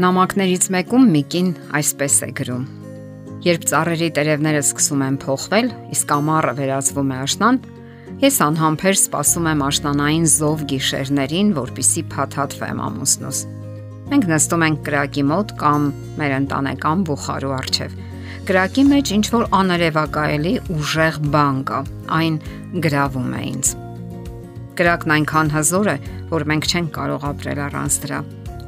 Նամակներից 0.00 0.66
մեկում 0.72 1.08
Միկին 1.12 1.48
այսպես 1.76 2.14
է 2.24 2.28
գրում. 2.38 2.62
Երբ 3.44 3.64
ծառերի 3.68 4.06
տերևները 4.16 4.62
սկսում 4.62 5.02
են 5.04 5.18
փոխվել, 5.20 5.68
իսկ 5.92 6.14
ամառը 6.14 6.54
վերածվում 6.60 7.10
է 7.10 7.18
աշնան, 7.24 7.58
ես 8.22 8.38
անհամբեր 8.46 8.96
սպասում 9.00 9.50
եմ 9.50 9.64
աշնանային 9.66 10.24
զով 10.36 10.64
գիշերներին, 10.72 11.52
որpիսի 11.58 12.04
փաթաթվեմ 12.14 12.82
ամուսնուս։ 12.86 13.42
Մենք 14.08 14.26
նստում 14.32 14.66
ենք 14.70 14.82
կրակի 14.88 15.26
մոտ 15.34 15.54
կամ 15.60 15.86
մեր 16.22 16.34
ընտանեկան 16.38 17.04
բուխարու 17.10 17.54
առջև։ 17.60 18.00
Կրակի 18.48 18.88
մեջ 18.88 19.14
ինչ 19.20 19.24
որ 19.36 19.46
աներևակայելի 19.60 20.56
ուժեղ 20.80 21.22
բան 21.36 21.62
կա, 21.68 21.84
այն 22.20 22.42
գրավում 22.88 23.32
է 23.36 23.46
ինձ։ 23.52 23.76
Կրակն 24.80 25.16
այնքան 25.20 25.56
հզոր 25.60 25.92
է, 25.92 25.96
որ 26.32 26.50
մենք 26.54 26.70
չենք 26.72 26.94
կարող 26.96 27.32
ապրել 27.34 27.66
առանց 27.68 28.04
դրա 28.06 28.20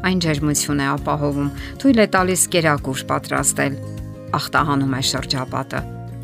այն 0.09 0.23
ջերմություն 0.25 0.83
է 0.83 0.87
ապահովում, 0.93 1.51
թույլ 1.83 2.03
է 2.03 2.07
տալիս 2.17 2.43
կերակուր 2.53 3.03
պատրաստել, 3.13 3.75
ախտահանում 4.39 4.95
է 4.99 5.03
շրջապատը։ 5.13 5.81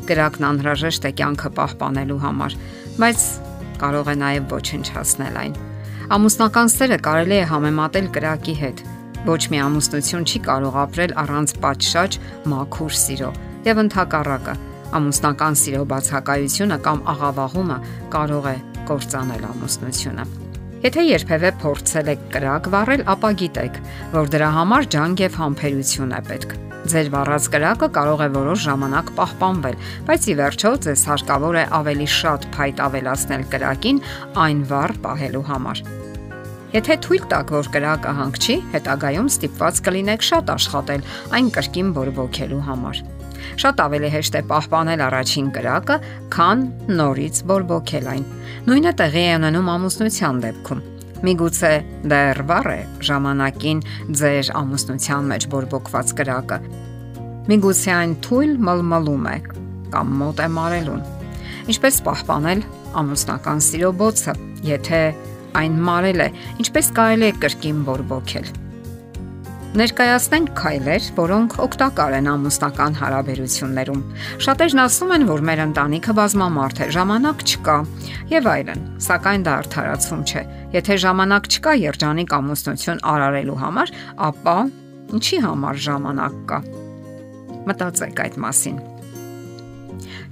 Կրակն 0.09 0.47
անհրաժեշտ 0.49 1.07
է 1.09 1.11
կյանքը 1.19 1.51
պահպանելու 1.59 2.21
համար, 2.25 2.55
բայց 2.99 3.25
կարող 3.79 4.09
է 4.09 4.15
նաև 4.23 4.47
ոչնչացնել 4.55 5.37
այն։ 5.43 5.53
Ամուսնական 6.09 6.71
սերը 6.73 6.97
կարելի 7.05 7.37
է 7.37 7.45
համեմատել 7.53 8.07
կրակի 8.15 8.55
հետ։ 8.63 8.83
Ոչ 9.29 9.41
մի 9.53 9.59
ամուսնություն 9.67 10.25
չի 10.25 10.39
կարող 10.47 10.79
ապրել 10.83 11.15
առանց 11.23 11.55
պատշաճ 11.63 12.19
մաքուր 12.49 12.99
սիրո, 13.03 13.31
եւ 13.69 13.83
ընդհակառակը 13.85 14.57
ամուսնական 14.99 15.59
սիրո 15.61 15.85
բացակայությունը 15.93 16.81
կամ 16.89 17.01
աղավաղումը 17.13 17.79
կարող 18.15 18.53
է 18.55 18.59
կործանել 18.89 19.49
ամուսնությունը։ 19.53 20.48
Եթե 20.79 21.03
երբևէ 21.03 21.49
փորձել 21.59 22.09
եք 22.13 22.21
կրակ 22.31 22.67
վառել, 22.71 23.01
ապա 23.11 23.29
գիտեք, 23.41 23.79
որ 24.13 24.29
դրա 24.31 24.51
համար 24.55 24.85
ջանք 24.93 25.23
եւ 25.25 25.33
համբերություն 25.41 26.13
է 26.15 26.21
պետք։ 26.29 26.53
Ձեր 26.93 27.09
վառած 27.15 27.49
կրակը 27.55 27.89
կարող 27.97 28.23
է 28.23 28.29
որոշ 28.37 28.63
ժամանակ 28.63 29.11
պահպանվել, 29.19 29.75
բայց 30.07 30.29
ի 30.31 30.37
վերջո 30.39 30.71
ձեզ 30.87 31.05
հարկավոր 31.11 31.59
է 31.59 31.65
ավելի 31.83 32.09
շատ 32.15 32.47
փայտ 32.55 32.81
ավելացնել 32.87 33.45
կրակին 33.51 34.01
այն 34.47 34.65
վառ 34.71 34.95
պահելու 35.03 35.45
համար։ 35.51 35.85
Եթե 36.79 36.99
թույլ 37.03 37.23
տաք, 37.33 37.55
որ 37.59 37.73
կրակը 37.75 38.17
հանգչի, 38.23 38.59
հետագայում 38.79 39.31
ստիպված 39.35 39.85
կլինեք 39.89 40.27
շատ 40.31 40.53
աշխատել 40.55 41.07
այն 41.35 41.55
կրկին 41.59 41.95
բորբոքելու 41.99 42.67
համար։ 42.71 43.07
Շատ 43.61 43.81
ավելի 43.85 44.09
հեշտ 44.15 44.37
է 44.39 44.41
պահպանել 44.49 45.03
առաջին 45.07 45.49
կրակը, 45.55 45.97
քան 46.35 46.63
նորից 46.99 47.41
բորբոքել 47.49 48.09
այն։ 48.13 48.25
Նույնը 48.69 48.93
տեղի 48.99 49.23
է 49.25 49.35
ունենում 49.39 49.71
ամուսնության 49.75 50.41
դեպքում։ 50.45 50.83
Միգուցե 51.19 51.71
դեռ 52.11 52.41
վառ 52.49 52.69
է 52.71 52.81
ժամանակին 53.09 53.79
ձեր 54.19 54.51
ամուսնության 54.59 55.25
մեջ 55.33 55.47
բորբոքված 55.53 56.13
կրակը։ 56.19 56.59
Միգուցե 57.49 57.91
այն 57.99 58.13
թույլ 58.23 58.53
մլմլում 58.69 59.27
է 59.29 59.37
կամ 59.93 60.13
մոտ 60.21 60.39
է 60.45 60.47
մարելուն։ 60.55 61.03
Ինչպես 61.73 61.99
պահպանել 62.07 62.63
ամուսնական 63.03 63.61
սիրո 63.67 63.91
բոցը, 63.99 64.35
եթե 64.69 65.03
այն 65.59 65.77
մարել 65.89 66.23
է, 66.23 66.29
ինչպես 66.63 66.91
կարելի 66.99 67.29
է 67.29 67.35
կրկին 67.43 67.85
բորբոքել։ 67.89 68.51
Ներկայացնենք 69.69 70.47
քայլեր, 70.57 71.07
որոնք 71.13 71.55
օգտակար 71.61 72.13
են 72.17 72.27
ամուսնական 72.31 72.95
հարաբերություններում։ 72.97 73.99
Շատերն 74.41 74.81
ասում 74.81 75.11
են, 75.13 75.25
որ 75.29 75.43
մեր 75.45 75.61
ընտանիքը 75.67 76.15
բազմամարդ 76.17 76.81
է, 76.81 76.87
ժամանակ 76.95 77.43
չկա 77.45 77.75
եւ 78.33 78.49
այլն, 78.49 78.81
սակայն 79.05 79.45
դա 79.45 79.53
արդարացում 79.59 80.23
չէ։ 80.25 80.43
Եթե 80.73 80.97
ժամանակ 81.05 81.49
չկա 81.53 81.75
երջանիկ 81.85 82.33
ամուսնություն 82.39 83.03
արարելու 83.13 83.59
համար, 83.61 83.93
ապա 84.29 84.57
ինչի 85.19 85.39
համար 85.45 85.85
ժամանակ 85.85 86.41
կա։ 86.49 86.59
Մտածեք 87.69 88.25
այդ 88.25 88.41
մասին։ 88.49 88.83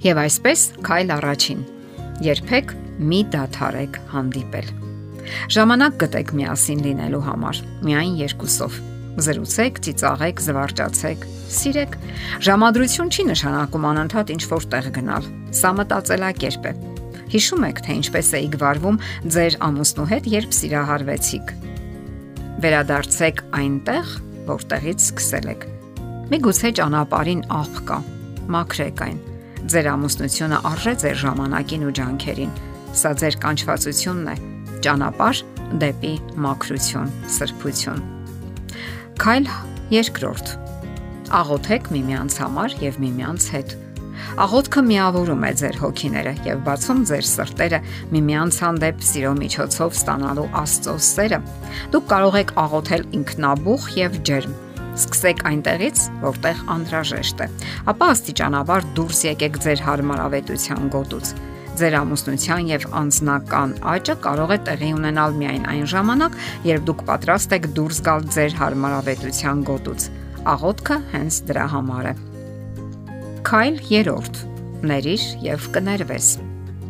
Եվ 0.02 0.22
այսպես 0.26 0.68
քայլ 0.82 1.16
առաջին։ 1.20 1.64
Երբեք 2.26 2.76
մի 3.06 3.24
դադարեք 3.38 4.02
հանդիպել։ 4.18 4.76
Ժամանակ 5.54 5.98
գտեք 6.02 6.38
միասին 6.42 6.86
լինելու 6.88 7.26
համար, 7.28 7.66
միայն 7.86 8.22
երկուսով 8.26 8.86
Զրուցեք, 9.18 9.78
ծիծաղեք, 9.82 10.40
զվարճացեք, 10.46 11.24
սիրեք։ 11.58 11.94
Ժամադրություն 12.46 13.08
չի 13.10 13.24
նշանակում 13.28 13.86
անընդհատ 13.88 14.30
ինչ 14.34 14.42
որ 14.52 14.66
տեղ 14.74 14.90
գնալ։ 14.98 15.24
Սա 15.58 15.72
մտածելակերպ 15.78 16.68
է։ 16.68 16.72
Հիշում 17.32 17.66
եք, 17.68 17.80
թե 17.84 17.96
ինչպես 17.98 18.28
էիք 18.38 18.54
վարվում 18.62 19.00
ձեր 19.34 19.56
ամուսնու 19.68 20.06
հետ, 20.12 20.28
երբ 20.38 20.54
սիրահարվեցիք։ 20.58 21.50
Վերադարձեք 22.62 23.42
այնտեղ, 23.58 24.14
որտեղից 24.48 25.04
սկսել 25.08 25.50
եք։ 25.52 25.66
Միգուցե 26.28 26.70
ճանապարհին 26.78 27.42
աղ 27.58 27.78
կա։ 27.88 27.98
Մաքրեք 28.54 29.02
այն։ 29.08 29.18
Ձեր 29.68 29.88
ամուսնությունը 29.92 30.60
արժե 30.72 30.94
ձեր 31.04 31.18
ժամանակին 31.24 31.88
ու 31.88 31.94
ջանքերին։ 31.98 32.52
Սա 32.98 33.14
ձեր 33.22 33.40
կանչվածությունն 33.44 34.30
է։ 34.32 34.36
Ճանապարհ 34.86 35.42
դեպի 35.82 36.14
մաքրություն, 36.44 37.12
սրբություն։ 37.38 38.17
Քայլ 39.18 39.48
երկրորդ։ 39.90 40.50
Աղոթեք 41.34 41.88
միմյանց 41.90 42.34
համար 42.38 42.74
եւ 42.84 42.98
միմյանց 43.02 43.46
հետ։ 43.50 43.72
Աղոթքը 44.44 44.84
միավորում 44.86 45.42
է 45.48 45.50
ձեր 45.58 45.78
հոգիները 45.80 46.34
եւ 46.46 46.60
բացում 46.68 47.00
ձեր 47.10 47.26
սրտերը 47.30 47.80
միմյանց 48.14 48.60
հանդեպ 48.62 49.02
սիրո 49.08 49.32
միջոցով 49.40 49.98
ստանալու 49.98 50.46
Աստծո 50.62 50.96
սերը։ 51.08 51.42
Դուք 51.96 52.08
կարող 52.14 52.38
եք 52.44 52.54
աղոթել 52.62 53.04
ինքնաբուխ 53.18 53.90
եւ 53.98 54.22
ջերմ։ 54.30 54.56
Սկսեք 55.02 55.44
այնտեղից, 55.50 56.06
որտեղ 56.22 56.64
անհրաժեշտ 56.78 57.42
է։ 57.42 57.52
Ապա 57.90 58.12
աստիճանաբար 58.14 58.90
դուրս 58.98 59.26
եկեք 59.32 59.62
ձեր 59.66 59.86
հարմարավետության 59.88 60.90
գոտուց 60.94 61.34
Ձեր 61.78 61.94
ամուսնության 61.94 62.68
եւ 62.72 62.84
անձնական 62.98 63.74
աճը 63.92 64.14
կարող 64.24 64.50
է 64.50 64.58
տեղի 64.66 64.88
ունենալ 64.96 65.36
միայն 65.38 65.68
այն 65.70 65.84
ժամանակ, 65.92 66.38
երբ 66.66 66.88
դուք 66.88 67.04
պատրաստ 67.10 67.54
եք 67.54 67.68
դուրս 67.76 68.00
գալ 68.08 68.26
ձեր 68.34 68.56
հարմարավետության 68.58 69.62
գոտուց։ 69.68 70.08
Աղոթքը 70.54 70.98
հենց 71.14 71.40
դրա 71.52 71.66
համար 71.76 72.10
է։ 72.10 72.14
Քայլ 73.46 73.80
3. 73.86 74.42
Ներիր 74.90 75.30
եւ 75.46 75.70
կներվես։ 75.78 76.28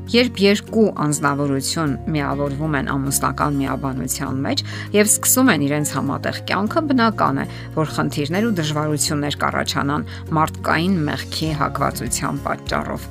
Երբ 0.09 0.39
երկու 0.41 0.87
անznավորություն 1.05 1.95
միավորվում 2.15 2.77
են 2.79 2.87
ամուսնական 2.95 3.59
միաբանության 3.61 4.39
մեջ 4.47 4.63
եւ 4.97 5.11
սկսում 5.13 5.51
են 5.53 5.65
իրենց 5.69 5.93
համատեղ 5.99 6.39
կյանքը, 6.49 6.83
բնական 6.89 7.45
է, 7.45 7.49
որ 7.77 7.93
խնդիրներ 7.99 8.49
ու 8.49 8.55
դժվարություններ 8.63 9.41
կառաջանան 9.45 10.07
մարդկային 10.39 11.01
մեղքի 11.13 11.51
հակվածության 11.61 12.41
պատճառով։ 12.49 13.11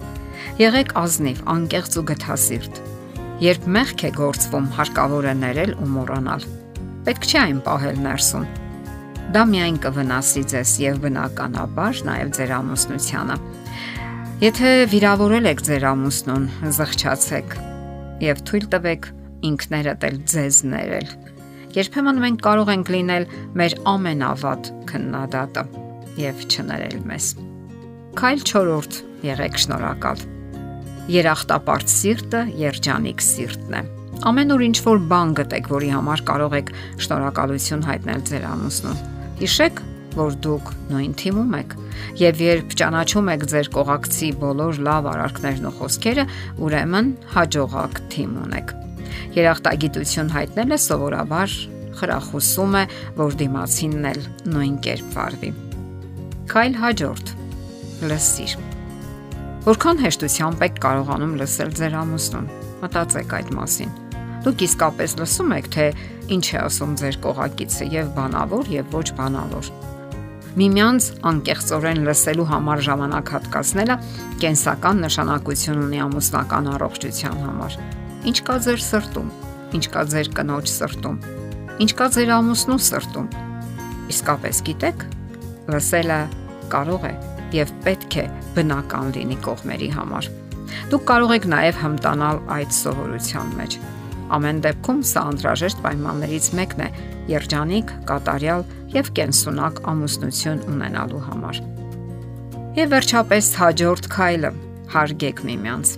Եղեք 0.57 0.93
ազնիվ, 0.97 1.41
անկեղծ 1.53 1.97
ու 1.99 2.03
գթասիրտ։ 2.11 2.79
Երբ 3.37 3.65
մեղք 3.69 4.03
է 4.07 4.09
գործվում, 4.17 4.67
հարկավոր 4.73 5.25
է 5.29 5.33
ներել 5.37 5.73
ու 5.77 5.89
մոռանալ։ 5.93 6.45
Պետք 7.05 7.27
չէ 7.27 7.37
այն 7.43 7.59
պահել 7.67 7.99
ներսում։ 8.01 8.45
Դա 9.35 9.43
միայն 9.51 9.77
կվնասի 9.83 10.41
ձեզ 10.53 10.71
եւ 10.81 10.97
բնականաբար 11.03 11.99
նաեւ 12.07 12.31
ձեր 12.37 12.53
ամուսնությանը։ 12.57 13.35
Եթե 14.41 14.71
վիրավորել 14.93 15.49
եք 15.51 15.61
ձեր 15.67 15.85
ամուսնուն, 15.91 16.47
զղջացեք 16.77 17.57
եւ 18.23 18.41
թույլ 18.49 18.65
տվեք 18.73 19.09
ինքներդ 19.51 20.07
էլ 20.07 20.17
ձեզ 20.33 20.61
ներել։ 20.73 21.11
Երբեմն 21.77 22.23
մենք 22.23 22.41
կարող 22.47 22.71
ենք 22.73 22.89
լինել 22.95 23.27
մեր 23.61 23.75
ամենավատ 23.93 24.71
քննադատը 24.89 25.65
եւ 26.23 26.41
չներել 26.47 26.97
մեզ։ 27.11 27.29
Քայլ 28.17 28.41
4. 28.53 29.03
Եղեք 29.27 29.61
շնորհակալ 29.61 30.25
երախտապարտ 31.07 31.91
սիրտը 31.91 32.41
երջանիկ 32.59 33.21
սիրտն 33.23 33.75
է։ 33.77 33.83
Ամեն 34.27 34.53
օր 34.55 34.63
ինչ 34.65 34.77
որ 34.87 35.03
բան 35.11 35.33
գտեք, 35.37 35.69
որի 35.71 35.91
համար 35.93 36.23
կարող 36.27 36.55
եք 36.57 36.71
շնորհակալություն 37.05 37.85
հայտնել 37.87 38.23
ձեր 38.27 38.47
ամուսնուն։ 38.49 38.99
Հիշեք, 39.37 39.81
որ 40.17 40.37
դուք 40.43 40.71
նույն 40.91 41.13
թիմում 41.21 41.55
եք, 41.57 41.75
եւ 42.21 42.41
երբ 42.43 42.75
ճանաչում 42.81 43.31
եք 43.33 43.45
ձեր 43.53 43.69
կողակցի 43.77 44.29
բոլոր 44.41 44.79
լավ 44.87 45.09
արարքներն 45.13 45.67
ու 45.69 45.73
խոսքերը, 45.77 46.25
ուրեմն 46.67 47.11
հաջողակ 47.37 48.01
թիմ 48.15 48.37
ունեք։ 48.47 48.73
Երախտագիտություն 49.37 50.33
հայտնելը 50.33 50.79
սովորաբար 50.87 51.59
խրախուսում 51.97 52.79
է, 52.81 52.83
որ 53.21 53.37
դիմացինն 53.43 54.09
էլ 54.13 54.25
նույն 54.55 54.79
կերպ 54.87 55.13
վարվի։ 55.17 55.53
Քայլ 56.53 56.81
հաջորդ։ 56.81 57.37
Լսիր 58.07 58.76
Որքան 59.67 59.97
հեշտությամբ 59.99 60.61
եք 60.63 60.77
կարողանում 60.79 61.31
լսել 61.41 61.71
ձեր 61.75 61.95
ամուսնուն։ 61.99 62.45
Մտածեք 62.79 63.33
այդ 63.35 63.49
մասին։ 63.57 63.89
Դուք 64.45 64.63
իսկապես 64.63 65.15
լսում 65.19 65.51
եք, 65.57 65.67
թե 65.75 65.87
ինչ 66.37 66.45
է 66.47 66.61
ասում 66.61 66.93
ձեր 67.01 67.17
կողակիցը 67.25 67.87
եւ 67.97 68.13
բանավոր 68.15 68.71
եւ 68.77 68.95
ոչ 68.95 69.03
բանավոր։ 69.19 69.69
Միմյանց 70.61 71.09
անկեղծորեն 71.33 72.01
լսելու 72.07 72.47
համար 72.47 72.85
ժամանակ 72.87 73.33
հատկացնելը 73.35 73.99
կենսական 74.47 75.03
նշանակություն 75.03 75.83
ունի 75.83 76.03
ամուսնական 76.07 76.73
առողջության 76.77 77.39
համար։ 77.43 77.79
Ինչ 78.31 78.37
կա 78.47 78.59
ձեր 78.71 78.83
սրտում, 78.87 79.31
ինչ 79.75 79.85
կա 79.91 80.09
ձեր 80.15 80.35
կնոջ 80.39 80.75
սրտում, 80.79 81.23
ինչ 81.83 81.91
կա 81.99 82.13
ձեր 82.15 82.37
ամուսնու 82.39 82.83
սրտում։ 82.87 83.31
Իսկապես 84.15 84.67
գիտեք, 84.71 85.09
լսելը 85.75 86.21
կարող 86.71 87.11
է 87.11 87.17
եւ 87.55 87.71
պետք 87.85 88.17
է 88.21 88.25
բնական 88.57 89.13
լինի 89.17 89.37
կողմերի 89.47 89.89
համար։ 89.97 90.29
Դուք 90.91 91.05
կարող 91.07 91.33
եք 91.37 91.45
նաև 91.53 91.79
հմտանալ 91.83 92.41
այդ 92.57 92.73
սովորության 92.77 93.53
մեջ։ 93.57 93.77
Ամեն 94.37 94.57
դեպքում 94.65 94.99
սա 95.07 95.21
անհրաժեշտ 95.31 95.83
պայմաններից 95.85 96.47
մեկն 96.59 96.83
է 96.83 96.87
երջանիկ, 97.31 97.93
կատարյալ 98.09 98.65
եւ 98.97 99.11
կենսունակ 99.19 99.79
ամուսնություն 99.91 100.65
ունենալու 100.73 101.21
համար։ 101.27 101.61
Եվ 102.77 102.91
վերջապես 102.93 103.53
հաջորդ 103.61 104.09
քայլը՝ 104.13 104.51
հարգեք 104.93 105.39
միմյանց։ 105.47 105.93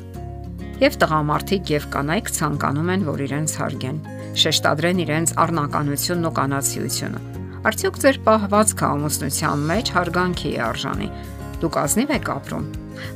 Եվ 0.80 0.94
տղամարդիկ 1.01 1.72
եւ 1.74 1.88
կանայք 1.96 2.30
ցանկանում 2.38 2.92
են, 2.94 3.01
որ 3.10 3.24
իրենց 3.25 3.56
հարգեն, 3.60 3.98
շեշտադրեն 4.40 5.01
իրենց 5.04 5.34
առնականությունն 5.44 6.30
ու 6.30 6.34
կանացիությունը։ 6.40 7.19
Արդյոք 7.69 8.00
ձեր 8.00 8.19
պահվածքը 8.30 8.86
ամուսնության 8.88 9.66
մեջ 9.74 9.92
հարգանքի 9.98 10.51
է 10.56 10.62
արժանի։ 10.69 11.10
Դուք 11.60 11.78
ազնիվ 11.84 12.14
եք 12.16 12.30
ապրում։ 12.36 12.68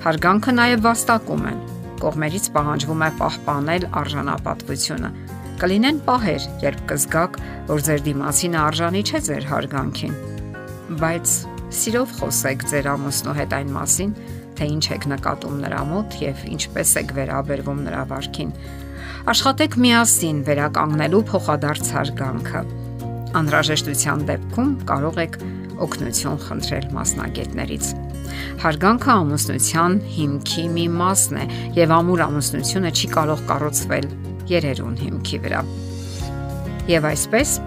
Հարգանքը 0.04 0.54
նաև 0.58 0.84
վաստակում 0.84 1.48
են։ 1.54 1.62
Կողմերից 2.04 2.48
պահանջվում 2.58 3.04
է 3.04 3.10
պահպանել 3.20 3.86
արժանապատվությունը։ 4.04 5.12
Կլինեն 5.64 6.00
պահեր, 6.04 6.48
երբ 6.64 6.84
կզգաք, 6.92 7.40
որ 7.72 7.84
ձեր 7.88 8.04
դիմացինը 8.08 8.60
արժանի 8.64 9.04
չէ 9.08 9.22
ձեր 9.28 9.48
հարգանքին։ 9.54 10.16
Բայց 11.00 11.36
սիրով 11.80 12.16
խոսեք 12.20 12.66
ձեր 12.74 12.90
ամուսնու 12.94 13.38
հետ 13.40 13.56
այն 13.58 13.74
մասին, 13.78 14.16
թե 14.60 14.70
ինչ 14.74 14.86
եք 14.98 15.08
նկատում 15.14 15.60
նրա 15.64 15.82
մոտ 15.94 16.18
եւ 16.24 16.46
ինչպես 16.54 16.96
եք 17.04 17.14
վերաբերվում 17.18 17.84
նրա 17.88 18.04
վարքին։ 18.12 18.56
Աշխատեք 19.34 19.78
միասին 19.88 20.42
վերականգնելու 20.52 21.28
փոխադարձ 21.32 21.94
հարգանքը։ 21.96 22.64
Անհրաժեշտության 23.34 24.26
դեպքում 24.30 24.74
կարող 24.90 25.20
եք 25.24 25.38
օգնություն 25.84 26.42
խնդրել 26.44 26.86
մասնագետներից։ 26.94 27.88
Հարգանքը 28.64 29.12
ամուսնության 29.14 29.96
հիմքի 30.18 30.66
մի 30.76 30.86
մասն 31.00 31.40
է 31.42 31.48
եւ 31.80 31.94
ամուր 31.98 32.24
ամուսնությունը 32.28 32.92
չի 32.94 33.10
կարող 33.16 33.42
կառուցվել 33.50 34.08
երերուն 34.54 34.96
հիմքի 35.02 35.42
վրա։ 35.48 35.64
Եվ 36.94 37.10
այսպես 37.10 37.58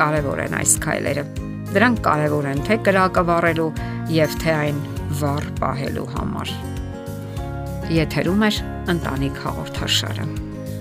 կարևոր 0.00 0.44
են 0.46 0.58
այս 0.60 0.76
քայլերը։ 0.84 1.26
Դրանք 1.70 2.04
կարևոր 2.10 2.50
են 2.50 2.62
թե 2.66 2.78
կրակը 2.90 3.26
վառելու 3.30 3.70
եւ 4.16 4.38
թե 4.42 4.54
այն 4.58 4.84
վառ 5.22 5.50
պահելու 5.62 6.06
համար։ 6.18 6.54
Եթերում 8.00 8.46
է 8.46 8.54
ընտանիք 8.94 9.42
հաղորդաշարը։ 9.46 10.49